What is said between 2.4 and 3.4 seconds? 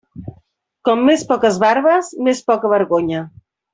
poca vergonya.